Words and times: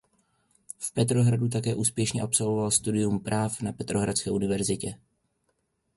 V 0.79 0.93
Petrohradu 0.93 1.49
také 1.49 1.75
úspěšně 1.75 2.21
absolvoval 2.21 2.71
studium 2.71 3.19
práv 3.19 3.61
na 3.61 3.71
Petrohradské 3.73 4.31
univerzitě. 4.31 4.95